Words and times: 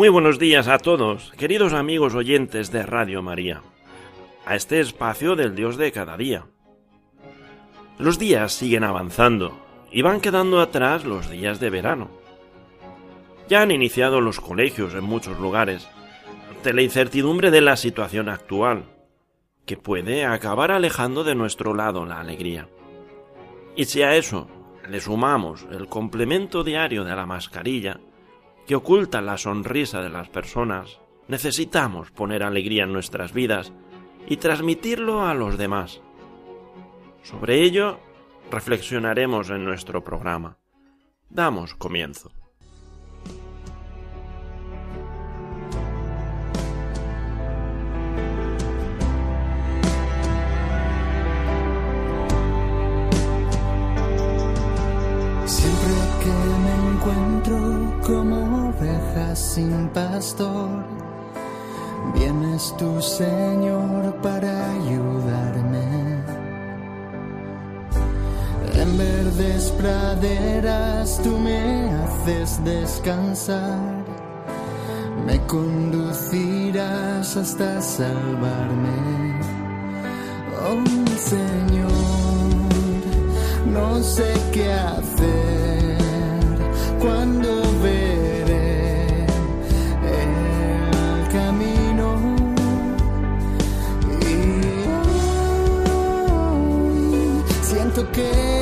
Muy 0.00 0.08
buenos 0.08 0.38
días 0.38 0.66
a 0.66 0.78
todos, 0.78 1.30
queridos 1.36 1.74
amigos 1.74 2.14
oyentes 2.14 2.72
de 2.72 2.84
Radio 2.84 3.20
María, 3.20 3.60
a 4.46 4.56
este 4.56 4.80
espacio 4.80 5.36
del 5.36 5.54
Dios 5.54 5.76
de 5.76 5.92
cada 5.92 6.16
día. 6.16 6.46
Los 7.98 8.18
días 8.18 8.54
siguen 8.54 8.82
avanzando 8.82 9.60
y 9.92 10.00
van 10.00 10.22
quedando 10.22 10.62
atrás 10.62 11.04
los 11.04 11.28
días 11.28 11.60
de 11.60 11.68
verano. 11.68 12.08
Ya 13.46 13.60
han 13.60 13.72
iniciado 13.72 14.22
los 14.22 14.40
colegios 14.40 14.94
en 14.94 15.04
muchos 15.04 15.38
lugares, 15.38 15.86
ante 16.48 16.72
la 16.72 16.80
incertidumbre 16.80 17.50
de 17.50 17.60
la 17.60 17.76
situación 17.76 18.30
actual, 18.30 18.84
que 19.66 19.76
puede 19.76 20.24
acabar 20.24 20.70
alejando 20.70 21.24
de 21.24 21.34
nuestro 21.34 21.74
lado 21.74 22.06
la 22.06 22.20
alegría. 22.20 22.70
Y 23.76 23.84
si 23.84 24.00
a 24.00 24.16
eso 24.16 24.48
le 24.88 24.98
sumamos 24.98 25.66
el 25.70 25.88
complemento 25.88 26.64
diario 26.64 27.04
de 27.04 27.14
la 27.14 27.26
mascarilla, 27.26 28.00
que 28.70 28.76
oculta 28.76 29.20
la 29.20 29.36
sonrisa 29.36 30.00
de 30.00 30.10
las 30.10 30.28
personas, 30.28 31.00
necesitamos 31.26 32.12
poner 32.12 32.44
alegría 32.44 32.84
en 32.84 32.92
nuestras 32.92 33.32
vidas 33.32 33.72
y 34.28 34.36
transmitirlo 34.36 35.26
a 35.26 35.34
los 35.34 35.58
demás. 35.58 36.00
Sobre 37.24 37.64
ello 37.64 37.98
reflexionaremos 38.48 39.50
en 39.50 39.64
nuestro 39.64 40.04
programa. 40.04 40.56
Damos 41.28 41.74
comienzo. 41.74 42.30
Siempre 55.44 55.94
que 56.22 56.30
me 56.62 56.74
encuentro 56.92 58.00
como 58.06 58.39
sin 59.34 59.88
pastor, 59.88 60.84
vienes 62.14 62.74
tú, 62.78 63.00
Señor, 63.00 64.14
para 64.22 64.70
ayudarme. 64.72 66.24
En 68.74 68.98
verdes 68.98 69.70
praderas 69.72 71.20
tú 71.22 71.36
me 71.38 71.90
haces 71.92 72.64
descansar, 72.64 73.78
me 75.26 75.38
conducirás 75.46 77.36
hasta 77.36 77.80
salvarme. 77.82 79.40
Oh 80.62 80.84
Señor 81.18 82.30
no 83.66 84.02
sé 84.02 84.32
qué 84.52 84.72
hacer 84.72 85.98
cuando 87.00 87.48
veré 87.82 88.09
forget 98.00 98.59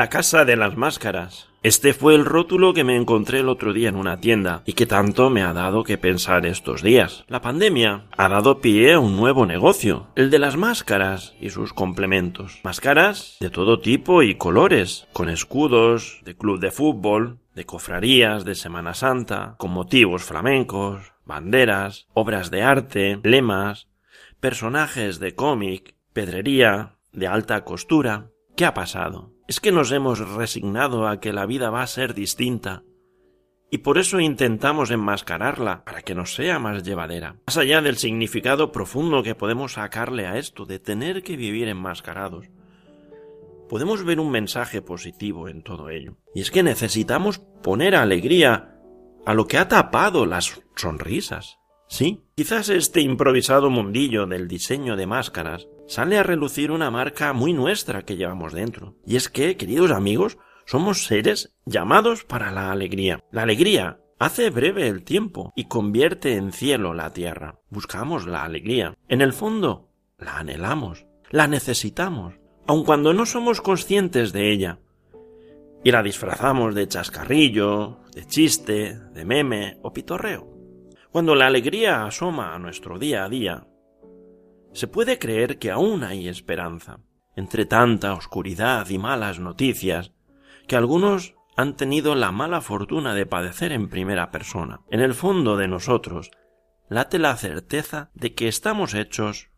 La 0.00 0.08
Casa 0.08 0.46
de 0.46 0.56
las 0.56 0.78
Máscaras. 0.78 1.50
Este 1.62 1.92
fue 1.92 2.14
el 2.14 2.24
rótulo 2.24 2.72
que 2.72 2.84
me 2.84 2.96
encontré 2.96 3.40
el 3.40 3.50
otro 3.50 3.74
día 3.74 3.90
en 3.90 3.96
una 3.96 4.18
tienda 4.18 4.62
y 4.64 4.72
que 4.72 4.86
tanto 4.86 5.28
me 5.28 5.42
ha 5.42 5.52
dado 5.52 5.84
que 5.84 5.98
pensar 5.98 6.46
estos 6.46 6.82
días. 6.82 7.26
La 7.28 7.42
pandemia 7.42 8.06
ha 8.16 8.28
dado 8.30 8.62
pie 8.62 8.94
a 8.94 8.98
un 8.98 9.14
nuevo 9.14 9.44
negocio, 9.44 10.06
el 10.16 10.30
de 10.30 10.38
las 10.38 10.56
máscaras 10.56 11.34
y 11.38 11.50
sus 11.50 11.74
complementos. 11.74 12.60
Máscaras 12.64 13.36
de 13.40 13.50
todo 13.50 13.80
tipo 13.80 14.22
y 14.22 14.36
colores, 14.36 15.06
con 15.12 15.28
escudos, 15.28 16.22
de 16.24 16.34
club 16.34 16.60
de 16.60 16.70
fútbol, 16.70 17.40
de 17.54 17.66
cofradías 17.66 18.46
de 18.46 18.54
Semana 18.54 18.94
Santa, 18.94 19.56
con 19.58 19.70
motivos 19.70 20.24
flamencos, 20.24 21.12
banderas, 21.26 22.06
obras 22.14 22.50
de 22.50 22.62
arte, 22.62 23.20
lemas, 23.22 23.86
personajes 24.40 25.20
de 25.20 25.34
cómic, 25.34 25.94
pedrería, 26.14 26.96
de 27.12 27.26
alta 27.26 27.64
costura. 27.64 28.30
¿Qué 28.56 28.64
ha 28.64 28.72
pasado? 28.72 29.34
Es 29.50 29.58
que 29.58 29.72
nos 29.72 29.90
hemos 29.90 30.20
resignado 30.20 31.08
a 31.08 31.18
que 31.18 31.32
la 31.32 31.44
vida 31.44 31.70
va 31.70 31.82
a 31.82 31.86
ser 31.88 32.14
distinta 32.14 32.84
y 33.68 33.78
por 33.78 33.98
eso 33.98 34.20
intentamos 34.20 34.92
enmascararla 34.92 35.84
para 35.84 36.02
que 36.02 36.14
nos 36.14 36.36
sea 36.36 36.60
más 36.60 36.84
llevadera. 36.84 37.34
Más 37.48 37.56
allá 37.56 37.82
del 37.82 37.96
significado 37.96 38.70
profundo 38.70 39.24
que 39.24 39.34
podemos 39.34 39.72
sacarle 39.72 40.28
a 40.28 40.38
esto 40.38 40.66
de 40.66 40.78
tener 40.78 41.24
que 41.24 41.36
vivir 41.36 41.66
enmascarados, 41.66 42.46
podemos 43.68 44.04
ver 44.04 44.20
un 44.20 44.30
mensaje 44.30 44.82
positivo 44.82 45.48
en 45.48 45.64
todo 45.64 45.90
ello. 45.90 46.16
Y 46.32 46.42
es 46.42 46.52
que 46.52 46.62
necesitamos 46.62 47.40
poner 47.40 47.96
alegría 47.96 48.76
a 49.26 49.34
lo 49.34 49.48
que 49.48 49.58
ha 49.58 49.66
tapado 49.66 50.26
las 50.26 50.62
sonrisas. 50.76 51.58
Sí, 51.88 52.22
quizás 52.36 52.68
este 52.68 53.00
improvisado 53.00 53.68
mundillo 53.68 54.26
del 54.26 54.46
diseño 54.46 54.94
de 54.94 55.08
máscaras 55.08 55.66
sale 55.90 56.18
a 56.18 56.22
relucir 56.22 56.70
una 56.70 56.88
marca 56.88 57.32
muy 57.32 57.52
nuestra 57.52 58.02
que 58.02 58.16
llevamos 58.16 58.52
dentro. 58.52 58.94
Y 59.04 59.16
es 59.16 59.28
que, 59.28 59.56
queridos 59.56 59.90
amigos, 59.90 60.38
somos 60.64 61.04
seres 61.04 61.52
llamados 61.66 62.22
para 62.22 62.52
la 62.52 62.70
alegría. 62.70 63.24
La 63.32 63.42
alegría 63.42 63.98
hace 64.20 64.50
breve 64.50 64.86
el 64.86 65.02
tiempo 65.02 65.52
y 65.56 65.64
convierte 65.64 66.36
en 66.36 66.52
cielo 66.52 66.94
la 66.94 67.12
tierra. 67.12 67.58
Buscamos 67.70 68.28
la 68.28 68.44
alegría. 68.44 68.94
En 69.08 69.20
el 69.20 69.32
fondo, 69.32 69.88
la 70.16 70.38
anhelamos, 70.38 71.06
la 71.28 71.48
necesitamos, 71.48 72.34
aun 72.68 72.84
cuando 72.84 73.12
no 73.12 73.26
somos 73.26 73.60
conscientes 73.60 74.32
de 74.32 74.52
ella. 74.52 74.78
Y 75.82 75.90
la 75.90 76.04
disfrazamos 76.04 76.76
de 76.76 76.86
chascarrillo, 76.86 77.98
de 78.14 78.26
chiste, 78.26 78.96
de 78.96 79.24
meme 79.24 79.78
o 79.82 79.92
pitorreo. 79.92 80.46
Cuando 81.10 81.34
la 81.34 81.48
alegría 81.48 82.04
asoma 82.04 82.54
a 82.54 82.60
nuestro 82.60 82.96
día 82.96 83.24
a 83.24 83.28
día, 83.28 83.66
se 84.72 84.86
puede 84.86 85.18
creer 85.18 85.58
que 85.58 85.70
aún 85.70 86.04
hay 86.04 86.28
esperanza, 86.28 87.00
entre 87.36 87.66
tanta 87.66 88.14
oscuridad 88.14 88.88
y 88.88 88.98
malas 88.98 89.38
noticias, 89.38 90.12
que 90.66 90.76
algunos 90.76 91.34
han 91.56 91.76
tenido 91.76 92.14
la 92.14 92.32
mala 92.32 92.60
fortuna 92.60 93.14
de 93.14 93.26
padecer 93.26 93.72
en 93.72 93.88
primera 93.88 94.30
persona. 94.30 94.80
En 94.90 95.00
el 95.00 95.14
fondo 95.14 95.56
de 95.56 95.68
nosotros 95.68 96.30
late 96.88 97.18
la 97.18 97.36
certeza 97.36 98.10
de 98.14 98.34
que 98.34 98.48
estamos 98.48 98.94
hechos 98.94 99.50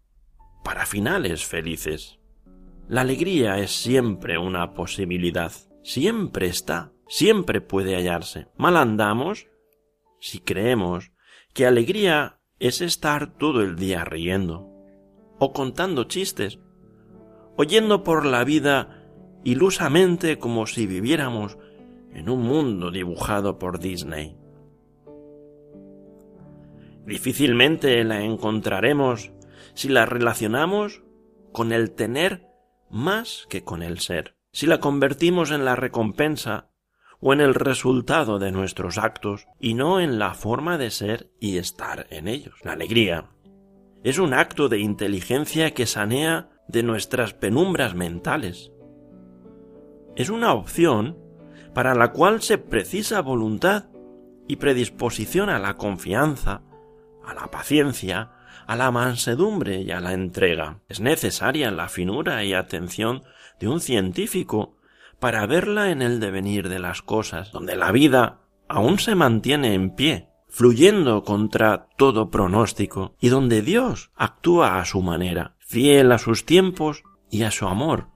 para 0.65 0.87
finales 0.87 1.45
felices. 1.45 2.19
La 2.89 3.03
alegría 3.03 3.59
es 3.59 3.71
siempre 3.71 4.39
una 4.39 4.75
posibilidad, 4.75 5.53
siempre 5.83 6.47
está, 6.47 6.93
siempre 7.09 7.61
puede 7.61 7.95
hallarse. 7.95 8.49
Mal 8.57 8.77
andamos 8.77 9.47
si 10.21 10.41
creemos 10.41 11.13
que 11.55 11.67
alegría 11.67 12.41
es 12.59 12.81
estar 12.81 13.37
todo 13.37 13.63
el 13.63 13.77
día 13.77 14.05
riendo, 14.05 14.72
o 15.45 15.53
contando 15.53 16.05
chistes, 16.05 16.61
oyendo 17.57 18.05
por 18.05 18.25
la 18.25 18.45
vida 18.45 19.03
ilusamente 19.43 20.39
como 20.39 20.69
si 20.69 20.87
viviéramos 20.87 21.59
en 22.15 22.29
un 22.29 22.43
mundo 22.43 22.93
dibujado 22.93 23.59
por 23.59 23.81
Disney. 23.81 24.37
Difícilmente 27.05 28.05
la 28.05 28.23
encontraremos 28.23 29.33
si 29.75 29.89
la 29.89 30.07
relacionamos 30.07 31.03
con 31.51 31.73
el 31.73 31.91
tener 31.91 32.47
más 32.89 33.49
que 33.49 33.65
con 33.65 33.83
el 33.83 33.99
ser, 33.99 34.37
si 34.53 34.67
la 34.67 34.79
convertimos 34.79 35.51
en 35.51 35.65
la 35.65 35.75
recompensa 35.75 36.71
o 37.19 37.33
en 37.33 37.41
el 37.41 37.55
resultado 37.55 38.39
de 38.39 38.53
nuestros 38.53 38.97
actos 38.97 39.49
y 39.59 39.75
no 39.75 39.99
en 39.99 40.21
la 40.21 40.35
forma 40.35 40.79
de 40.79 40.93
ser 40.93 41.33
y 41.41 41.57
estar 41.57 42.07
en 42.11 42.29
ellos. 42.29 42.55
La 42.63 42.75
alegría 42.75 43.32
es 44.05 44.19
un 44.19 44.35
acto 44.35 44.69
de 44.69 44.79
inteligencia 44.79 45.73
que 45.75 45.87
sanea 45.87 46.51
de 46.69 46.83
nuestras 46.83 47.35
penumbras 47.35 47.95
mentales. 47.95 48.73
Es 50.17 50.29
una 50.29 50.53
opción 50.53 51.19
para 51.75 51.95
la 51.95 52.13
cual 52.13 52.43
se 52.43 52.59
precisa 52.59 53.21
voluntad 53.23 53.87
y 54.49 54.57
predisposición 54.57 55.49
a 55.49 55.59
la 55.59 55.75
confianza, 55.77 56.63
a 57.25 57.35
la 57.35 57.51
paciencia, 57.51 58.33
a 58.67 58.77
la 58.77 58.91
mansedumbre 58.91 59.81
y 59.83 59.91
a 59.91 60.01
la 60.01 60.13
entrega. 60.13 60.81
Es 60.89 61.01
necesaria 61.01 61.71
la 61.71 61.89
finura 61.89 62.45
y 62.45 62.53
atención 62.53 63.23
de 63.61 63.69
un 63.69 63.81
científico 63.81 64.77
para 65.19 65.47
verla 65.47 65.91
en 65.91 66.03
el 66.03 66.19
devenir 66.19 66.69
de 66.69 66.81
las 66.81 67.01
cosas, 67.03 67.53
donde 67.53 67.77
la 67.77 67.93
vida 67.93 68.41
aún 68.69 68.99
se 68.99 69.15
mantiene 69.15 69.75
en 69.75 69.95
pie, 69.95 70.32
fluyendo 70.53 71.25
contra 71.25 71.89
todo 71.97 72.31
pronóstico, 72.31 73.15
y 73.19 73.31
donde 73.31 73.63
Dios 73.63 74.11
actúa 74.15 74.79
a 74.79 74.85
su 74.85 75.01
manera, 75.01 75.57
fiel 75.59 76.13
a 76.13 76.19
sus 76.19 76.45
tiempos 76.45 77.05
y 77.31 77.43
a 77.43 77.51
su 77.51 77.67
amor 77.67 78.09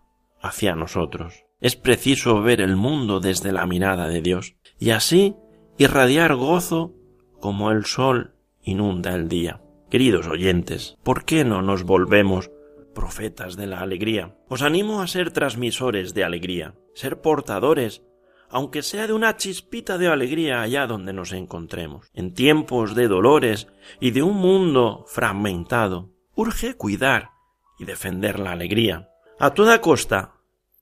hacia 0.43 0.77
nosotros. 0.77 1.45
Es 1.61 1.77
preciso 1.77 2.43
ver 2.43 2.61
el 2.61 2.77
mundo 2.77 3.21
desde 3.21 3.53
la 3.53 3.67
mirada 3.67 4.07
de 4.07 4.21
Dios, 4.21 4.55
y 4.79 4.91
así 4.91 5.35
irradiar 5.79 6.35
gozo 6.35 6.95
como 7.41 7.71
el 7.71 7.87
sol 7.87 8.35
inunda 8.63 9.15
el 9.15 9.29
día. 9.29 9.63
Queridos 9.89 10.27
oyentes, 10.27 10.99
¿por 11.03 11.25
qué 11.25 11.45
no 11.45 11.63
nos 11.63 11.85
volvemos 11.85 12.51
profetas 12.95 13.57
de 13.57 13.67
la 13.67 13.81
alegría? 13.81 14.37
Os 14.49 14.61
animo 14.61 15.01
a 15.01 15.07
ser 15.07 15.31
transmisores 15.31 16.13
de 16.13 16.25
alegría, 16.25 16.75
ser 16.95 17.23
portadores, 17.23 18.03
aunque 18.51 18.83
sea 18.83 19.07
de 19.07 19.13
una 19.13 19.37
chispita 19.37 19.99
de 19.99 20.09
alegría 20.09 20.63
allá 20.63 20.87
donde 20.87 21.13
nos 21.13 21.33
encontremos. 21.33 22.11
En 22.15 22.35
tiempos 22.35 22.95
de 22.95 23.09
dolores 23.09 23.69
y 24.01 24.11
de 24.11 24.23
un 24.23 24.37
mundo 24.37 25.05
fragmentado, 25.09 26.11
urge 26.35 26.75
cuidar 26.75 27.31
y 27.79 27.85
defender 27.85 28.39
la 28.39 28.53
alegría. 28.53 29.11
A 29.39 29.51
toda 29.51 29.81
costa, 29.81 30.35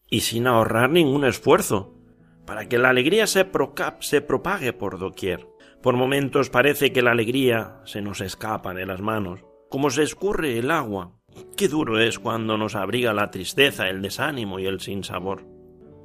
y 0.08 0.20
sin 0.20 0.46
ahorrar 0.46 0.90
ningún 0.90 1.24
esfuerzo, 1.24 1.94
para 2.46 2.68
que 2.68 2.78
la 2.78 2.90
alegría 2.90 3.26
se, 3.26 3.50
se 4.00 4.20
propague 4.20 4.72
por 4.72 4.98
doquier. 4.98 5.46
Por 5.82 5.96
momentos 5.96 6.50
parece 6.50 6.92
que 6.92 7.02
la 7.02 7.12
alegría 7.12 7.80
se 7.84 8.00
nos 8.00 8.20
escapa 8.20 8.74
de 8.74 8.86
las 8.86 9.00
manos, 9.00 9.40
como 9.68 9.90
se 9.90 10.02
escurre 10.02 10.58
el 10.58 10.70
agua. 10.70 11.12
Qué 11.56 11.68
duro 11.68 12.00
es 12.00 12.18
cuando 12.18 12.56
nos 12.56 12.74
abriga 12.74 13.12
la 13.12 13.30
tristeza, 13.30 13.88
el 13.88 14.02
desánimo 14.02 14.58
y 14.60 14.66
el 14.66 14.80
sinsabor. 14.80 15.53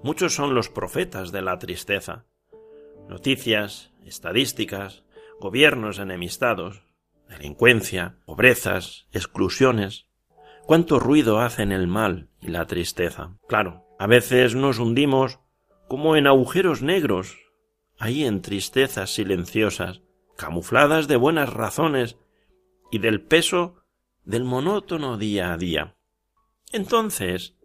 Muchos 0.01 0.34
son 0.34 0.56
los 0.56 0.69
profetas 0.69 1.34
de 1.34 1.42
la 1.42 1.60
tristeza. 1.60 2.25
Noticias, 3.10 3.92
estadísticas, 4.06 5.04
gobiernos 5.42 6.00
enemistados, 6.00 6.84
delincuencia, 7.28 8.18
pobrezas, 8.25 9.07
exclusiones. 9.12 10.07
Cuánto 10.66 11.00
ruido 11.00 11.40
hacen 11.40 11.74
el 11.74 11.88
mal 11.88 12.30
y 12.40 12.48
la 12.48 12.66
tristeza. 12.66 13.38
Claro, 13.48 13.86
a 14.00 14.07
veces 14.07 14.56
nos 14.56 14.80
hundimos 14.80 15.40
como 15.90 16.16
en 16.16 16.28
agujeros 16.28 16.81
negros, 16.81 17.38
ahí 17.98 18.24
en 18.24 18.42
tristezas 18.42 19.13
silenciosas, 19.13 20.01
camufladas 20.38 21.10
de 21.10 21.18
buenas 21.18 21.51
razones 21.51 22.18
y 22.90 23.00
del 23.00 23.22
peso 23.22 23.84
del 24.24 24.46
monótono 24.46 25.18
día 25.18 25.51
a 25.51 25.57
día. 25.57 25.98
Entonces, 26.72 27.57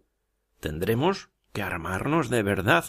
tendremos 0.59 1.29
que 1.55 1.63
armarnos 1.63 2.29
de 2.29 2.43
verdad 2.43 2.85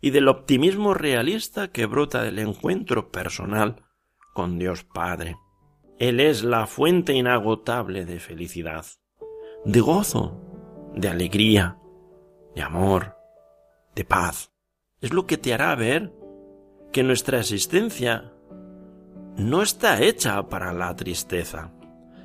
y 0.00 0.10
del 0.10 0.28
optimismo 0.28 0.94
realista 0.94 1.68
que 1.68 1.86
brota 1.86 2.22
del 2.22 2.38
encuentro 2.38 3.10
personal 3.10 3.84
con 4.32 4.58
Dios 4.58 4.84
Padre. 4.84 5.36
Él 5.98 6.20
es 6.20 6.44
la 6.44 6.68
fuente 6.68 7.14
inagotable 7.14 8.04
de 8.04 8.20
felicidad, 8.20 8.86
de 9.64 9.80
gozo, 9.80 10.40
de 10.94 11.08
alegría, 11.08 11.78
de 12.54 12.62
amor, 12.62 13.16
de 13.96 14.04
paz. 14.04 14.52
Es 15.00 15.12
lo 15.12 15.26
que 15.26 15.36
te 15.36 15.52
hará 15.52 15.74
ver 15.74 16.14
que 16.92 17.02
nuestra 17.02 17.40
existencia 17.40 18.32
no 19.36 19.62
está 19.62 20.00
hecha 20.00 20.48
para 20.48 20.72
la 20.72 20.94
tristeza, 20.94 21.72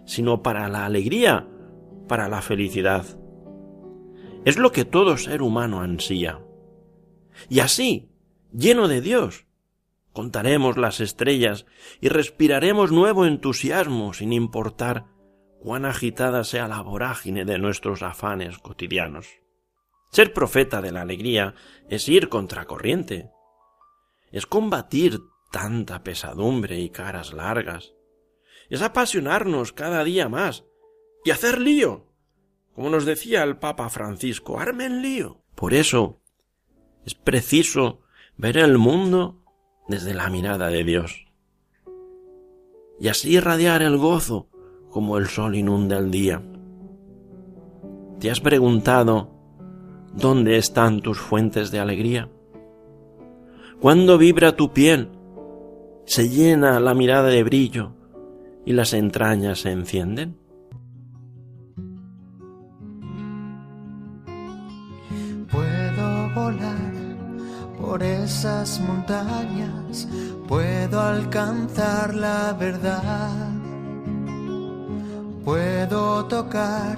sino 0.05 0.43
para 0.43 0.69
la 0.69 0.85
alegría, 0.85 1.47
para 2.07 2.29
la 2.29 2.41
felicidad. 2.41 3.05
Es 4.43 4.57
lo 4.57 4.71
que 4.71 4.85
todo 4.85 5.17
ser 5.17 5.41
humano 5.43 5.81
ansía. 5.81 6.41
Y 7.47 7.59
así, 7.59 8.09
lleno 8.51 8.87
de 8.87 9.01
Dios, 9.01 9.45
contaremos 10.13 10.77
las 10.77 10.99
estrellas 10.99 11.65
y 11.99 12.09
respiraremos 12.09 12.91
nuevo 12.91 13.25
entusiasmo 13.25 14.13
sin 14.13 14.33
importar 14.33 15.05
cuán 15.59 15.85
agitada 15.85 16.43
sea 16.43 16.67
la 16.67 16.81
vorágine 16.81 17.45
de 17.45 17.59
nuestros 17.59 18.01
afanes 18.01 18.57
cotidianos. 18.57 19.27
Ser 20.11 20.33
profeta 20.33 20.81
de 20.81 20.91
la 20.91 21.01
alegría 21.01 21.53
es 21.87 22.09
ir 22.09 22.27
contracorriente. 22.27 23.29
Es 24.31 24.47
combatir 24.47 25.19
tanta 25.51 26.03
pesadumbre 26.03 26.79
y 26.79 26.89
caras 26.89 27.31
largas. 27.31 27.93
Es 28.69 28.81
apasionarnos 28.81 29.71
cada 29.71 30.03
día 30.03 30.29
más 30.29 30.65
y 31.23 31.29
hacer 31.29 31.61
lío. 31.61 32.10
Como 32.75 32.89
nos 32.89 33.05
decía 33.05 33.43
el 33.43 33.57
Papa 33.57 33.89
Francisco, 33.89 34.59
armen 34.59 35.01
lío. 35.01 35.41
Por 35.55 35.73
eso 35.73 36.21
es 37.05 37.15
preciso 37.15 38.01
ver 38.37 38.57
el 38.57 38.77
mundo 38.77 39.43
desde 39.87 40.13
la 40.13 40.29
mirada 40.29 40.69
de 40.69 40.83
Dios. 40.83 41.25
Y 42.99 43.07
así 43.07 43.33
irradiar 43.33 43.81
el 43.81 43.97
gozo 43.97 44.49
como 44.89 45.17
el 45.17 45.27
sol 45.27 45.55
inunda 45.55 45.97
el 45.97 46.11
día. 46.11 46.41
¿Te 48.19 48.29
has 48.29 48.39
preguntado 48.39 49.41
¿Dónde 50.13 50.57
están 50.57 51.01
tus 51.01 51.19
fuentes 51.19 51.71
de 51.71 51.79
alegría? 51.79 52.29
Cuando 53.79 54.17
vibra 54.17 54.57
tu 54.57 54.73
piel, 54.73 55.09
se 56.05 56.27
llena 56.27 56.81
la 56.81 56.93
mirada 56.93 57.29
de 57.29 57.43
brillo 57.43 57.93
y 58.65 58.73
las 58.73 58.93
entrañas 58.93 59.59
se 59.59 59.71
encienden. 59.71 60.37
Por 67.91 68.03
esas 68.03 68.79
montañas, 68.79 70.07
puedo 70.47 71.01
alcanzar 71.01 72.15
la 72.15 72.53
verdad, 72.53 73.49
puedo 75.43 76.23
tocar 76.23 76.97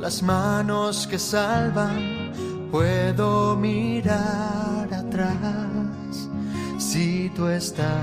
las 0.00 0.20
manos 0.20 1.06
que 1.06 1.20
salvan 1.20 2.32
puedo 2.72 3.54
mirar 3.54 4.92
atrás 4.92 6.28
si 6.78 7.30
tú 7.36 7.46
estás, 7.46 7.94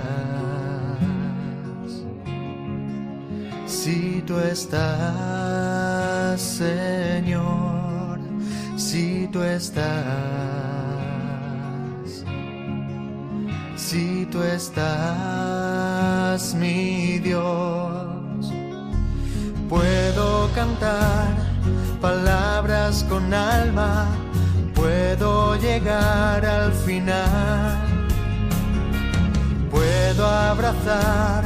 si 3.68 4.24
tú 4.26 4.40
estás, 4.40 6.42
Señor, 6.42 8.20
si 8.78 9.28
tú 9.34 9.44
estás, 9.44 10.65
si 13.96 14.28
tú 14.30 14.44
estás, 14.44 15.94
mi 16.56 17.18
Dios. 17.20 18.52
Puedo 19.70 20.50
cantar 20.54 21.30
palabras 22.02 23.06
con 23.10 23.34
alma, 23.34 24.06
puedo 24.74 25.56
llegar 25.56 26.46
al 26.46 26.74
final. 26.74 27.78
Puedo 29.72 30.26
abrazar 30.26 31.44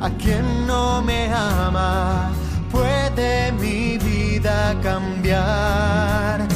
a 0.00 0.10
quien 0.22 0.66
no 0.66 1.00
me 1.02 1.32
ama, 1.32 2.32
puede 2.72 3.52
mi 3.52 3.98
vida 3.98 4.74
cambiar 4.82 6.53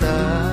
tú 0.00 0.49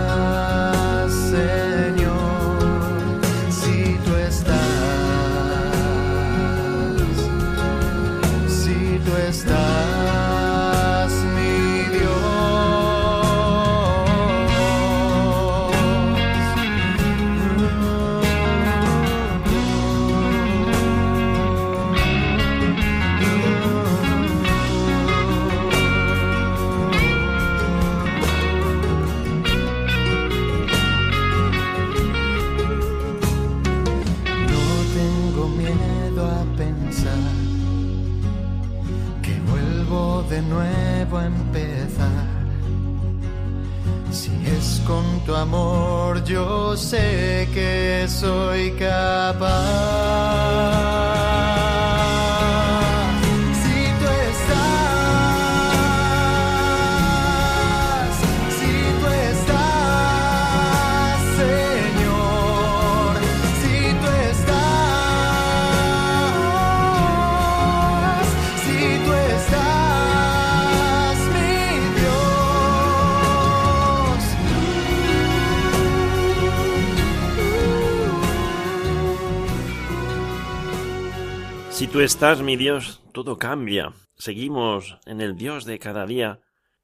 tú 81.97 82.03
estás, 82.03 82.43
mi 82.43 82.57
Dios, 82.57 83.01
todo 83.11 83.39
cambia. 83.39 83.91
Seguimos 84.17 84.99
en 85.07 85.19
el 85.19 85.35
Dios 85.35 85.65
de 85.65 85.79
cada 85.79 86.05
día, 86.05 86.41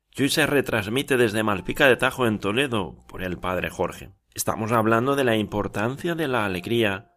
que 0.10 0.24
hoy 0.24 0.30
se 0.30 0.48
retransmite 0.48 1.18
desde 1.18 1.44
Malpica 1.44 1.86
de 1.86 1.98
Tajo 1.98 2.26
en 2.26 2.40
Toledo 2.40 2.96
por 3.08 3.22
el 3.22 3.38
Padre 3.38 3.70
Jorge. 3.70 4.10
Estamos 4.34 4.72
hablando 4.72 5.16
de 5.16 5.24
la 5.24 5.36
importancia 5.38 6.16
de 6.16 6.28
la 6.28 6.46
alegría 6.46 7.12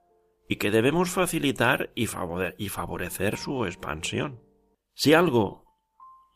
y 0.46 0.56
que 0.56 0.70
debemos 0.70 1.08
facilitar 1.08 1.90
y, 1.94 2.06
favore- 2.06 2.54
y 2.58 2.68
favorecer 2.68 3.38
su 3.38 3.64
expansión. 3.64 4.42
Si 4.92 5.14
algo 5.14 5.64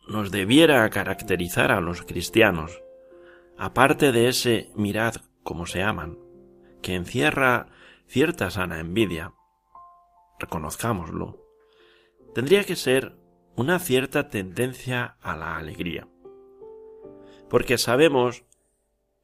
nos 0.08 0.30
debiera 0.30 0.88
caracterizar 0.88 1.72
a 1.72 1.82
los 1.82 2.00
cristianos, 2.00 2.82
aparte 3.58 4.12
de 4.12 4.28
ese 4.28 4.70
mirad 4.76 5.16
cómo 5.42 5.66
se 5.66 5.82
aman, 5.82 6.16
que 6.80 6.94
encierra 6.94 7.66
cierta 8.06 8.48
sana 8.50 8.80
envidia, 8.80 9.34
reconozcámoslo, 10.38 11.49
tendría 12.34 12.64
que 12.64 12.76
ser 12.76 13.16
una 13.56 13.78
cierta 13.78 14.28
tendencia 14.28 15.16
a 15.20 15.36
la 15.36 15.56
alegría. 15.56 16.08
Porque 17.48 17.78
sabemos 17.78 18.44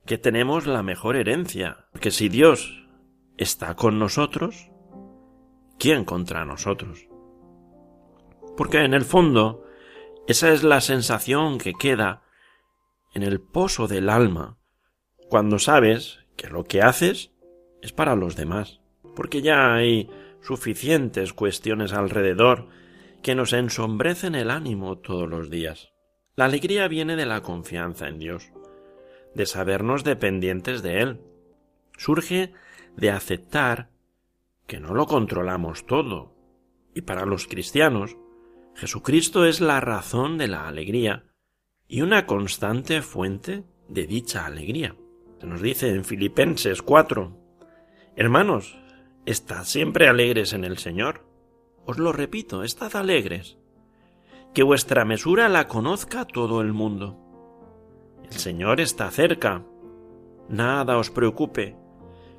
que 0.05 0.19
tenemos 0.19 0.67
la 0.67 0.83
mejor 0.83 1.17
herencia, 1.17 1.87
porque 1.93 2.11
si 2.11 2.29
Dios 2.29 2.87
está 3.37 3.75
con 3.75 3.99
nosotros, 3.99 4.71
¿quién 5.79 6.05
contra 6.05 6.45
nosotros? 6.45 7.09
Porque 8.57 8.79
en 8.85 8.95
el 8.95 9.05
fondo, 9.05 9.65
esa 10.27 10.53
es 10.53 10.63
la 10.63 10.81
sensación 10.81 11.59
que 11.59 11.75
queda 11.75 12.23
en 13.15 13.23
el 13.23 13.41
pozo 13.41 13.87
del 13.87 14.09
alma 14.09 14.59
cuando 15.29 15.59
sabes 15.59 16.21
que 16.37 16.49
lo 16.49 16.65
que 16.65 16.83
haces 16.83 17.33
es 17.83 17.93
para 17.93 18.17
los 18.17 18.37
demás, 18.37 18.81
porque 19.15 19.43
ya 19.43 19.75
hay 19.75 20.09
suficientes 20.41 21.33
cuestiones 21.33 21.93
alrededor 21.93 22.69
que 23.27 23.35
nos 23.35 23.53
ensombrecen 23.53 24.37
el 24.37 24.53
ánimo 24.53 24.99
todos 24.99 25.29
los 25.29 25.51
días. 25.51 25.93
La 26.37 26.45
alegría 26.45 26.87
viene 26.87 27.17
de 27.17 27.27
la 27.27 27.43
confianza 27.43 28.07
en 28.07 28.21
Dios, 28.21 28.53
de 29.35 29.47
sabernos 29.47 30.05
dependientes 30.05 30.81
de 30.81 31.01
Él. 31.01 31.21
Surge 31.99 32.53
de 32.97 33.11
aceptar 33.11 33.91
que 34.69 34.79
no 34.79 34.95
lo 34.95 35.07
controlamos 35.07 35.87
todo. 35.87 36.37
Y 36.95 37.01
para 37.01 37.27
los 37.27 37.49
cristianos, 37.49 38.17
Jesucristo 38.77 39.45
es 39.45 39.61
la 39.61 39.81
razón 39.81 40.39
de 40.39 40.47
la 40.47 40.69
alegría 40.69 41.25
y 41.89 42.03
una 42.03 42.27
constante 42.27 43.03
fuente 43.03 43.65
de 43.89 44.07
dicha 44.07 44.47
alegría. 44.47 44.95
Se 45.41 45.49
nos 45.49 45.61
dice 45.63 45.89
en 45.89 46.05
Filipenses 46.05 46.81
4, 46.81 47.37
Hermanos, 48.15 48.79
estad 49.25 49.65
siempre 49.65 50.07
alegres 50.07 50.53
en 50.53 50.63
el 50.63 50.79
Señor. 50.79 51.26
Os 51.87 51.99
lo 51.99 52.13
repito, 52.13 52.65
estad 52.65 52.97
alegres. 52.97 53.59
Que 54.53 54.65
vuestra 54.65 55.05
mesura 55.05 55.49
la 55.49 55.69
conozca 55.69 56.25
todo 56.25 56.61
el 56.61 56.73
mundo. 56.73 57.17
El 58.25 58.33
Señor 58.33 58.81
está 58.81 59.09
cerca. 59.13 59.63
Nada 60.49 60.99
os 60.99 61.11
preocupe, 61.11 61.77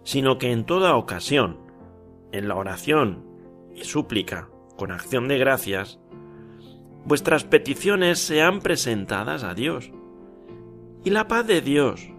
sino 0.04 0.38
que 0.38 0.52
en 0.52 0.66
toda 0.66 0.98
ocasión, 0.98 1.60
en 2.34 2.50
la 2.50 2.56
oración 2.56 3.26
y 3.74 3.86
súplica, 3.86 4.50
con 4.76 4.92
acción 4.92 5.30
de 5.30 5.38
gracias, 5.38 5.98
vuestras 7.06 7.46
peticiones 7.46 8.20
sean 8.20 8.60
presentadas 8.60 9.44
a 9.44 9.54
Dios. 9.54 9.92
Y 11.06 11.10
la 11.10 11.30
paz 11.30 11.48
de 11.48 11.62
Dios, 11.62 12.10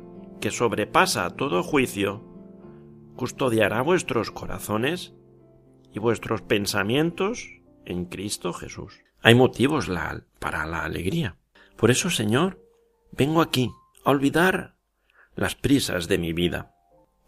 que 0.41 0.51
sobrepasa 0.51 1.29
todo 1.37 1.63
juicio, 1.63 2.23
custodiará 3.17 3.83
vuestros 3.83 4.31
corazones 4.31 5.13
y 5.93 5.99
vuestros 5.99 6.43
pensamientos 6.43 7.49
en 7.85 8.05
Cristo 8.05 8.53
Jesús. 8.53 9.01
Hay 9.23 9.35
motivos 9.35 9.89
para 10.39 10.67
la 10.67 10.85
alegría. 10.85 11.39
Por 11.77 11.91
eso, 11.91 12.11
Señor, 12.11 12.63
vengo 13.13 13.41
aquí 13.41 13.71
a 14.05 14.11
olvidar 14.11 14.77
las 15.35 15.55
prisas 15.55 16.09
de 16.09 16.19
mi 16.19 16.33
vida. 16.33 16.75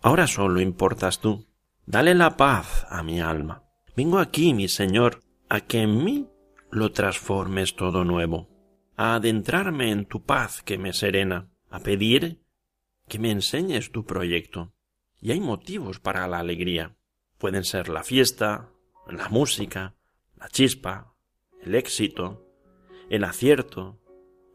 Ahora 0.03 0.27
solo 0.27 0.61
importas 0.61 1.21
tú. 1.21 1.47
Dale 1.87 2.15
la 2.15 2.37
paz 2.37 2.87
a 2.89 3.03
mi 3.03 3.21
alma. 3.21 3.65
Vengo 3.97 4.19
aquí, 4.19 4.55
mi 4.55 4.69
Señor, 4.69 5.23
a 5.49 5.61
que 5.61 5.83
en 5.83 6.05
mí 6.05 6.29
lo 6.71 6.93
transformes 6.93 7.75
todo 7.75 8.05
nuevo, 8.05 8.49
a 8.97 9.17
adentrarme 9.17 9.91
en 9.91 10.07
tu 10.07 10.25
paz 10.25 10.63
que 10.63 10.79
me 10.79 10.93
serena, 10.93 11.51
a 11.69 11.81
pedir 11.81 12.43
que 13.09 13.19
me 13.19 13.31
enseñes 13.31 13.91
tu 13.91 14.05
proyecto. 14.05 14.73
Y 15.21 15.33
hay 15.33 15.41
motivos 15.41 15.99
para 15.99 16.27
la 16.29 16.39
alegría. 16.39 16.97
Pueden 17.41 17.65
ser 17.65 17.89
la 17.89 18.03
fiesta, 18.03 18.69
la 19.07 19.31
música, 19.31 19.95
la 20.37 20.51
chispa, 20.51 21.15
el 21.63 21.75
éxito, 21.75 22.47
el 23.09 23.25
acierto, 23.25 23.99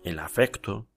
el 0.03 0.19
afecto, 0.19 0.87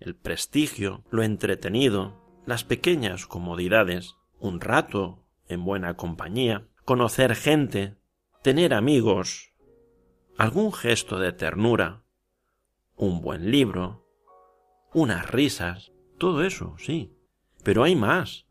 el 0.00 0.16
prestigio, 0.16 1.04
lo 1.10 1.22
entretenido, 1.22 2.42
las 2.46 2.64
pequeñas 2.64 3.26
comodidades, 3.26 4.16
un 4.40 4.62
rato 4.62 5.26
en 5.48 5.66
buena 5.66 5.98
compañía, 5.98 6.66
conocer 6.86 7.34
gente, 7.34 7.98
tener 8.42 8.72
amigos, 8.72 9.52
algún 10.38 10.72
gesto 10.72 11.18
de 11.18 11.32
ternura, 11.32 12.04
un 12.96 13.20
buen 13.20 13.50
libro, 13.50 14.08
unas 14.94 15.30
risas, 15.30 15.92
todo 16.16 16.42
eso, 16.42 16.74
sí. 16.78 17.12
Pero 17.62 17.84
hay 17.84 17.96
más. 17.96 18.46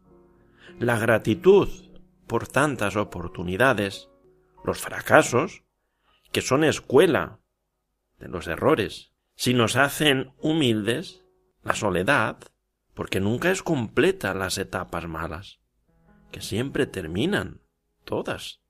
La 0.78 1.00
gratitud 1.00 1.87
por 2.28 2.48
tantas 2.48 2.96
oportunidades, 2.96 4.10
los 4.64 4.80
fracasos, 4.80 5.64
que 6.32 6.42
son 6.42 6.64
escuela 6.64 7.40
de 8.20 8.28
los 8.28 8.48
errores. 8.48 9.14
Si 9.36 9.54
nos 9.54 9.76
hacen 9.76 10.34
humildes, 10.40 11.26
la 11.64 11.74
soledad, 11.74 12.38
porque 12.94 13.20
nunca 13.20 13.52
es 13.52 13.64
completa 13.64 14.34
las 14.34 14.58
etapas 14.58 15.08
malas, 15.08 15.60
que 16.32 16.42
siempre 16.42 16.88
terminan, 16.88 17.62
todas. 18.04 18.62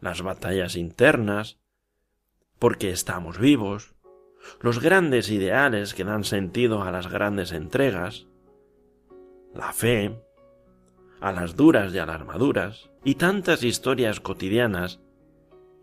Las 0.00 0.22
batallas 0.22 0.76
internas, 0.76 1.60
porque 2.58 2.90
estamos 2.90 3.38
vivos, 3.38 3.94
los 4.60 4.80
grandes 4.80 5.30
ideales 5.30 5.94
que 5.94 6.04
dan 6.04 6.24
sentido 6.24 6.82
a 6.82 6.90
las 6.90 7.08
grandes 7.08 7.52
entregas, 7.52 8.26
la 9.54 9.72
fe, 9.72 10.18
a 11.22 11.30
las 11.30 11.54
duras 11.54 11.94
y 11.94 11.98
a 11.98 12.06
las 12.06 12.26
maduras, 12.26 12.90
y 13.04 13.14
tantas 13.14 13.62
historias 13.62 14.18
cotidianas 14.18 15.00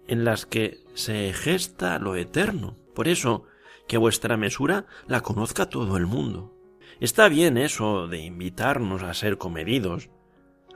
en 0.06 0.26
las 0.26 0.46
que 0.46 0.84
se 0.96 1.32
gesta 1.34 1.98
lo 1.98 2.16
eterno. 2.16 2.78
Por 2.94 3.08
eso, 3.08 3.46
que 3.88 3.98
vuestra 3.98 4.36
mesura 4.36 4.86
la 5.08 5.22
conozca 5.22 5.70
todo 5.70 5.96
el 5.96 6.06
mundo. 6.06 6.54
Está 7.00 7.30
bien 7.30 7.58
eso 7.58 8.08
de 8.08 8.20
invitarnos 8.20 9.02
a 9.02 9.14
ser 9.14 9.38
comedidos, 9.38 10.10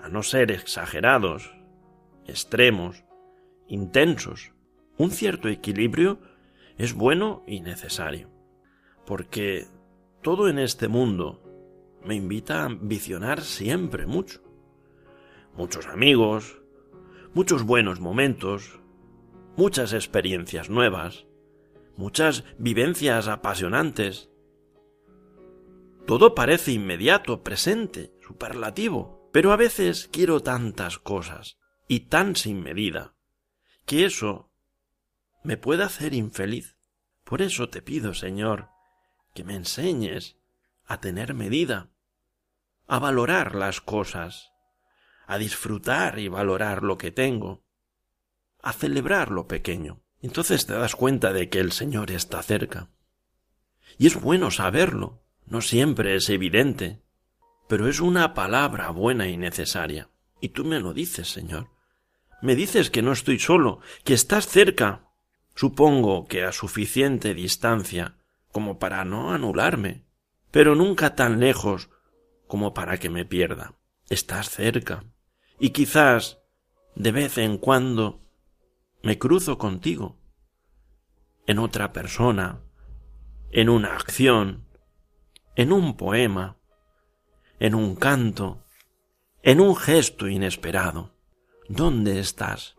a 0.02 0.08
no 0.08 0.24
ser 0.24 0.52
exagerados, 0.52 1.54
extremos, 2.26 3.04
intensos. 3.68 4.54
Un 4.98 5.12
cierto 5.12 5.50
equilibrio 5.50 6.20
es 6.78 6.94
bueno 6.94 7.44
y 7.46 7.60
necesario, 7.60 8.30
porque 9.06 9.68
todo 10.22 10.48
en 10.48 10.58
este 10.58 10.88
mundo 10.88 11.44
me 12.06 12.16
invita 12.16 12.62
a 12.62 12.66
ambicionar 12.66 13.42
siempre 13.42 14.06
mucho. 14.06 14.43
Muchos 15.56 15.86
amigos, 15.86 16.60
muchos 17.36 17.64
buenos 17.64 18.00
momentos, 18.00 18.80
muchas 19.56 19.94
experiencias 19.94 20.72
nuevas, 20.72 21.28
muchas 21.96 22.44
vivencias 22.58 23.28
apasionantes. 23.28 24.32
Todo 26.08 26.34
parece 26.34 26.72
inmediato, 26.72 27.44
presente, 27.44 28.16
superlativo, 28.26 29.30
pero 29.32 29.52
a 29.52 29.56
veces 29.56 30.10
quiero 30.12 30.40
tantas 30.40 30.98
cosas, 30.98 31.60
y 31.88 32.02
tan 32.02 32.36
sin 32.36 32.64
medida, 32.64 33.14
que 33.86 34.06
eso 34.06 34.52
me 35.44 35.58
puede 35.58 35.84
hacer 35.84 36.16
infeliz. 36.16 36.78
Por 37.24 37.44
eso 37.44 37.70
te 37.70 37.84
pido, 37.84 38.16
Señor, 38.16 38.70
que 39.36 39.44
me 39.44 39.56
enseñes 39.56 40.40
a 40.86 41.00
tener 41.00 41.36
medida, 41.36 41.92
a 42.88 42.98
valorar 42.98 43.54
las 43.54 43.82
cosas, 43.82 44.53
a 45.26 45.38
disfrutar 45.38 46.20
y 46.20 46.28
valorar 46.28 46.84
lo 46.84 46.98
que 46.98 47.12
tengo, 47.12 47.64
a 48.62 48.74
celebrar 48.74 49.32
lo 49.32 49.48
pequeño. 49.48 50.02
Entonces 50.22 50.66
te 50.66 50.74
das 50.74 50.96
cuenta 50.96 51.34
de 51.34 51.50
que 51.50 51.60
el 51.60 51.72
Señor 51.72 52.12
está 52.12 52.42
cerca. 52.42 52.90
Y 53.98 54.08
es 54.08 54.20
bueno 54.20 54.52
saberlo, 54.52 55.24
no 55.46 55.62
siempre 55.62 56.16
es 56.16 56.30
evidente, 56.30 57.02
pero 57.68 57.88
es 57.88 58.00
una 58.00 58.34
palabra 58.34 58.90
buena 58.90 59.28
y 59.28 59.38
necesaria. 59.38 60.10
Y 60.40 60.50
tú 60.50 60.66
me 60.66 60.80
lo 60.80 60.94
dices, 60.94 61.30
Señor. 61.30 61.70
Me 62.42 62.56
dices 62.56 62.90
que 62.90 63.02
no 63.02 63.12
estoy 63.12 63.40
solo, 63.40 63.80
que 64.04 64.14
estás 64.14 64.48
cerca. 64.48 65.10
Supongo 65.56 66.26
que 66.28 66.44
a 66.44 66.52
suficiente 66.52 67.34
distancia 67.34 68.18
como 68.52 68.80
para 68.80 69.06
no 69.06 69.34
anularme, 69.34 70.06
pero 70.52 70.76
nunca 70.76 71.16
tan 71.16 71.40
lejos 71.40 71.90
como 72.48 72.74
para 72.74 72.98
que 72.98 73.10
me 73.10 73.26
pierda. 73.26 73.76
Estás 74.10 74.50
cerca. 74.50 75.06
Y 75.64 75.70
quizás 75.70 76.42
de 76.94 77.14
vez 77.14 77.38
en 77.38 77.58
cuando 77.58 78.20
me 79.02 79.18
cruzo 79.18 79.58
contigo, 79.58 80.18
en 81.48 81.58
otra 81.58 81.94
persona, 81.94 82.60
en 83.50 83.70
una 83.70 83.96
acción, 83.96 84.68
en 85.56 85.72
un 85.72 85.96
poema, 85.96 86.58
en 87.60 87.76
un 87.76 87.96
canto, 87.96 88.66
en 89.42 89.62
un 89.62 89.78
gesto 89.78 90.28
inesperado. 90.28 91.16
¿Dónde 91.70 92.20
estás? 92.20 92.76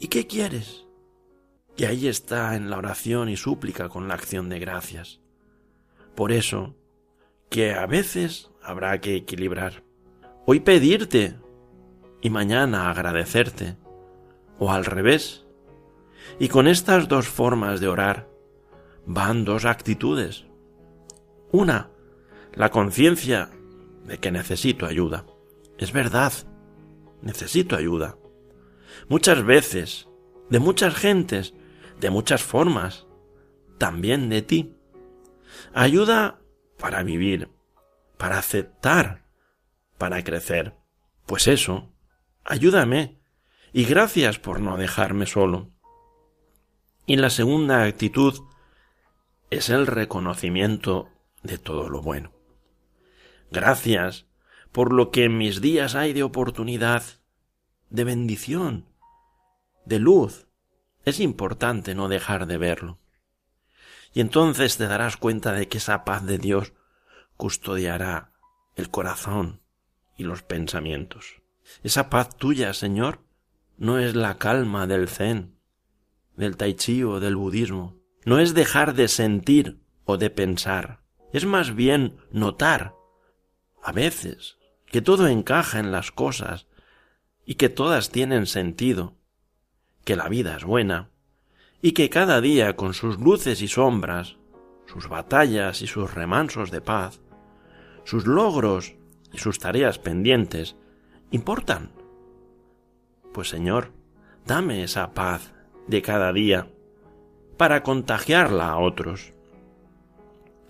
¿Y 0.00 0.08
qué 0.08 0.26
quieres? 0.26 0.88
Y 1.76 1.84
ahí 1.84 2.08
está 2.08 2.56
en 2.56 2.68
la 2.68 2.78
oración 2.78 3.28
y 3.28 3.36
súplica 3.36 3.88
con 3.88 4.08
la 4.08 4.14
acción 4.14 4.48
de 4.48 4.58
gracias. 4.58 5.20
Por 6.16 6.32
eso, 6.32 6.74
que 7.48 7.74
a 7.74 7.86
veces 7.86 8.50
habrá 8.60 9.00
que 9.00 9.14
equilibrar. 9.14 9.84
Hoy 10.46 10.58
pedirte 10.58 11.38
y 12.24 12.30
mañana 12.30 12.90
agradecerte. 12.90 13.76
O 14.58 14.72
al 14.72 14.86
revés, 14.86 15.44
y 16.38 16.48
con 16.48 16.66
estas 16.66 17.06
dos 17.06 17.28
formas 17.28 17.80
de 17.80 17.88
orar 17.88 18.28
van 19.04 19.44
dos 19.44 19.66
actitudes. 19.66 20.46
Una, 21.52 21.90
la 22.54 22.70
conciencia 22.70 23.50
de 24.06 24.18
que 24.18 24.30
necesito 24.30 24.86
ayuda. 24.86 25.26
Es 25.76 25.92
verdad, 25.92 26.32
necesito 27.20 27.76
ayuda. 27.76 28.16
Muchas 29.08 29.44
veces, 29.44 30.08
de 30.48 30.60
muchas 30.60 30.94
gentes, 30.94 31.52
de 32.00 32.08
muchas 32.08 32.42
formas, 32.42 33.06
también 33.76 34.30
de 34.30 34.40
ti. 34.40 34.76
Ayuda 35.74 36.40
para 36.78 37.02
vivir, 37.02 37.50
para 38.16 38.38
aceptar, 38.38 39.26
para 39.98 40.24
crecer. 40.24 40.74
Pues 41.26 41.48
eso, 41.48 41.93
ayúdame, 42.44 43.18
y 43.72 43.84
gracias 43.84 44.38
por 44.38 44.60
no 44.60 44.76
dejarme 44.76 45.26
solo. 45.26 45.70
Y 47.06 47.16
la 47.16 47.30
segunda 47.30 47.84
actitud 47.84 48.40
es 49.50 49.68
el 49.68 49.86
reconocimiento 49.86 51.10
de 51.42 51.58
todo 51.58 51.88
lo 51.88 52.00
bueno. 52.00 52.32
Gracias 53.50 54.26
por 54.72 54.92
lo 54.92 55.10
que 55.10 55.24
en 55.24 55.38
mis 55.38 55.60
días 55.60 55.94
hay 55.94 56.12
de 56.12 56.22
oportunidad, 56.22 57.04
de 57.90 58.04
bendición, 58.04 58.86
de 59.84 59.98
luz. 59.98 60.46
Es 61.04 61.20
importante 61.20 61.94
no 61.94 62.08
dejar 62.08 62.46
de 62.46 62.58
verlo. 62.58 62.98
Y 64.12 64.20
entonces 64.20 64.76
te 64.76 64.86
darás 64.86 65.16
cuenta 65.16 65.52
de 65.52 65.68
que 65.68 65.78
esa 65.78 66.04
paz 66.04 66.24
de 66.24 66.38
Dios 66.38 66.72
custodiará 67.36 68.32
el 68.76 68.90
corazón 68.90 69.60
y 70.16 70.24
los 70.24 70.42
pensamientos. 70.42 71.43
Esa 71.82 72.10
paz 72.10 72.36
tuya, 72.36 72.72
Señor, 72.74 73.20
no 73.76 73.98
es 73.98 74.14
la 74.14 74.38
calma 74.38 74.86
del 74.86 75.08
zen, 75.08 75.56
del 76.36 76.56
tai 76.56 76.74
chi 76.74 77.02
o 77.02 77.20
del 77.20 77.36
budismo. 77.36 77.96
No 78.24 78.38
es 78.38 78.54
dejar 78.54 78.94
de 78.94 79.08
sentir 79.08 79.80
o 80.04 80.16
de 80.16 80.30
pensar, 80.30 81.02
es 81.32 81.44
más 81.44 81.74
bien 81.74 82.16
notar, 82.30 82.94
a 83.82 83.92
veces, 83.92 84.56
que 84.86 85.02
todo 85.02 85.26
encaja 85.26 85.78
en 85.78 85.92
las 85.92 86.10
cosas 86.10 86.66
y 87.44 87.56
que 87.56 87.68
todas 87.68 88.10
tienen 88.10 88.46
sentido, 88.46 89.16
que 90.04 90.16
la 90.16 90.28
vida 90.28 90.56
es 90.56 90.64
buena 90.64 91.10
y 91.82 91.92
que 91.92 92.08
cada 92.08 92.40
día 92.40 92.76
con 92.76 92.94
sus 92.94 93.18
luces 93.18 93.60
y 93.60 93.68
sombras, 93.68 94.36
sus 94.86 95.08
batallas 95.08 95.82
y 95.82 95.86
sus 95.86 96.14
remansos 96.14 96.70
de 96.70 96.80
paz, 96.80 97.20
sus 98.04 98.26
logros 98.26 98.94
y 99.32 99.38
sus 99.38 99.58
tareas 99.58 99.98
pendientes, 99.98 100.76
importan. 101.34 101.90
Pues 103.32 103.48
Señor, 103.48 103.90
dame 104.46 104.84
esa 104.84 105.14
paz 105.14 105.52
de 105.88 106.00
cada 106.00 106.32
día 106.32 106.70
para 107.56 107.82
contagiarla 107.82 108.70
a 108.70 108.78
otros. 108.78 109.32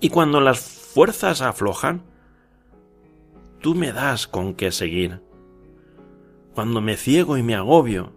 Y 0.00 0.08
cuando 0.08 0.40
las 0.40 0.60
fuerzas 0.60 1.42
aflojan, 1.42 2.02
tú 3.60 3.74
me 3.74 3.92
das 3.92 4.26
con 4.26 4.54
qué 4.54 4.72
seguir. 4.72 5.22
Cuando 6.54 6.80
me 6.80 6.96
ciego 6.96 7.36
y 7.36 7.42
me 7.42 7.54
agobio, 7.54 8.14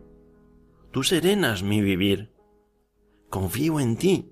tú 0.92 1.04
serenas 1.04 1.64
mi 1.64 1.82
vivir. 1.82 2.34
Confío 3.30 3.82
en 3.82 3.98
ti. 3.98 4.32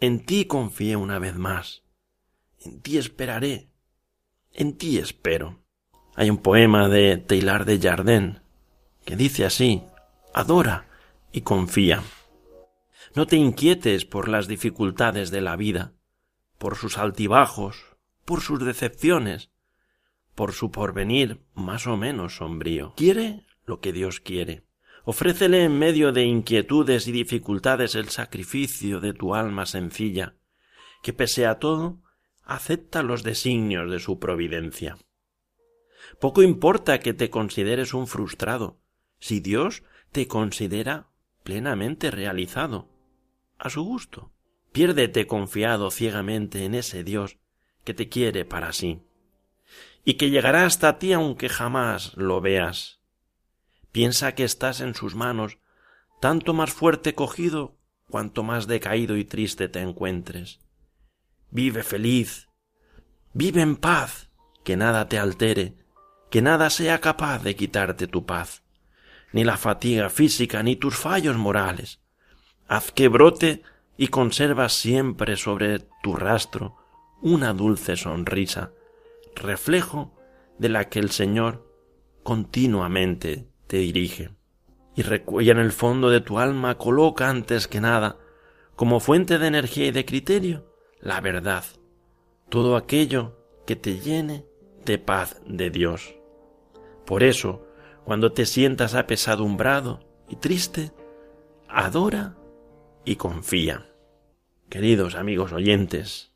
En 0.00 0.24
ti 0.26 0.44
confié 0.44 0.96
una 0.96 1.18
vez 1.18 1.36
más. 1.36 1.84
En 2.60 2.82
ti 2.82 2.98
esperaré. 2.98 3.70
En 4.52 4.76
ti 4.76 4.98
espero. 4.98 5.67
Hay 6.18 6.30
un 6.30 6.38
poema 6.38 6.88
de 6.88 7.16
Taylor 7.16 7.64
de 7.64 7.78
Jardin 7.78 8.40
que 9.04 9.14
dice 9.14 9.44
así, 9.44 9.84
adora 10.34 10.88
y 11.30 11.42
confía. 11.42 12.02
No 13.14 13.28
te 13.28 13.36
inquietes 13.36 14.04
por 14.04 14.28
las 14.28 14.48
dificultades 14.48 15.30
de 15.30 15.42
la 15.42 15.54
vida, 15.54 15.92
por 16.58 16.74
sus 16.74 16.98
altibajos, 16.98 17.84
por 18.24 18.40
sus 18.40 18.64
decepciones, 18.64 19.50
por 20.34 20.54
su 20.54 20.72
porvenir 20.72 21.40
más 21.54 21.86
o 21.86 21.96
menos 21.96 22.38
sombrío. 22.38 22.94
Quiere 22.96 23.46
lo 23.64 23.78
que 23.78 23.92
Dios 23.92 24.18
quiere. 24.18 24.64
Ofrécele 25.04 25.62
en 25.62 25.78
medio 25.78 26.10
de 26.10 26.24
inquietudes 26.24 27.06
y 27.06 27.12
dificultades 27.12 27.94
el 27.94 28.08
sacrificio 28.08 28.98
de 28.98 29.12
tu 29.12 29.36
alma 29.36 29.66
sencilla, 29.66 30.34
que 31.00 31.12
pese 31.12 31.46
a 31.46 31.60
todo 31.60 32.02
acepta 32.42 33.04
los 33.04 33.22
designios 33.22 33.88
de 33.88 34.00
su 34.00 34.18
providencia. 34.18 34.98
Poco 36.20 36.42
importa 36.42 37.00
que 37.00 37.14
te 37.14 37.30
consideres 37.30 37.94
un 37.94 38.06
frustrado, 38.06 38.80
si 39.18 39.40
Dios 39.40 39.82
te 40.12 40.26
considera 40.26 41.08
plenamente 41.42 42.10
realizado, 42.10 42.88
a 43.58 43.70
su 43.70 43.82
gusto. 43.82 44.32
Piérdete 44.72 45.26
confiado 45.26 45.90
ciegamente 45.90 46.64
en 46.64 46.74
ese 46.74 47.04
Dios 47.04 47.38
que 47.84 47.94
te 47.94 48.08
quiere 48.08 48.44
para 48.44 48.72
sí. 48.72 49.02
y 50.04 50.14
que 50.14 50.30
llegará 50.30 50.64
hasta 50.64 50.98
ti 50.98 51.12
aunque 51.12 51.48
jamás 51.48 52.16
lo 52.16 52.40
veas. 52.40 53.00
Piensa 53.92 54.34
que 54.34 54.44
estás 54.44 54.80
en 54.80 54.94
sus 54.94 55.14
manos, 55.14 55.58
tanto 56.20 56.54
más 56.54 56.72
fuerte 56.72 57.14
cogido 57.14 57.78
cuanto 58.08 58.42
más 58.42 58.66
decaído 58.66 59.16
y 59.16 59.24
triste 59.24 59.68
te 59.68 59.80
encuentres. 59.80 60.60
Vive 61.50 61.82
feliz, 61.82 62.48
vive 63.32 63.62
en 63.62 63.76
paz, 63.76 64.30
que 64.64 64.76
nada 64.76 65.08
te 65.08 65.18
altere, 65.18 65.77
que 66.30 66.42
nada 66.42 66.70
sea 66.70 67.00
capaz 67.00 67.42
de 67.42 67.56
quitarte 67.56 68.06
tu 68.06 68.26
paz, 68.26 68.62
ni 69.32 69.44
la 69.44 69.56
fatiga 69.56 70.10
física 70.10 70.62
ni 70.62 70.76
tus 70.76 70.96
fallos 70.96 71.36
morales. 71.36 72.00
Haz 72.66 72.92
que 72.92 73.08
brote 73.08 73.62
y 73.96 74.08
conserva 74.08 74.68
siempre 74.68 75.36
sobre 75.36 75.80
tu 76.02 76.14
rastro 76.14 76.76
una 77.20 77.52
dulce 77.52 77.96
sonrisa, 77.96 78.72
reflejo 79.34 80.14
de 80.58 80.68
la 80.68 80.88
que 80.88 80.98
el 80.98 81.10
Señor 81.10 81.66
continuamente 82.22 83.48
te 83.66 83.78
dirige. 83.78 84.30
Y, 84.94 85.02
en 85.50 85.58
el 85.58 85.72
fondo 85.72 86.10
de 86.10 86.20
tu 86.20 86.38
alma 86.38 86.76
coloca 86.76 87.28
antes 87.28 87.68
que 87.68 87.80
nada, 87.80 88.18
como 88.76 89.00
fuente 89.00 89.38
de 89.38 89.46
energía 89.46 89.86
y 89.86 89.90
de 89.92 90.04
criterio, 90.04 90.74
la 91.00 91.20
verdad, 91.20 91.64
todo 92.48 92.76
aquello 92.76 93.38
que 93.66 93.76
te 93.76 93.98
llene 93.98 94.44
de 94.84 94.98
paz 94.98 95.40
de 95.46 95.70
Dios. 95.70 96.17
Por 97.08 97.22
eso, 97.22 97.66
cuando 98.04 98.32
te 98.32 98.44
sientas 98.44 98.94
apesadumbrado 98.94 100.00
y 100.28 100.36
triste, 100.36 100.92
adora 101.66 102.36
y 103.06 103.16
confía. 103.16 103.86
Queridos 104.68 105.14
amigos 105.14 105.54
oyentes, 105.54 106.34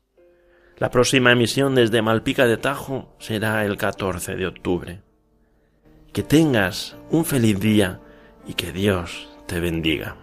la 0.77 0.89
próxima 0.89 1.31
emisión 1.31 1.75
desde 1.75 2.01
Malpica 2.01 2.47
de 2.47 2.57
Tajo 2.57 3.15
será 3.19 3.63
el 3.65 3.77
14 3.77 4.33
de 4.33 4.47
octubre. 4.47 5.03
Que 6.11 6.23
tengas 6.23 6.97
un 7.11 7.23
feliz 7.23 7.59
día 7.59 8.01
y 8.47 8.55
que 8.55 8.71
Dios 8.71 9.29
te 9.45 9.59
bendiga. 9.59 10.22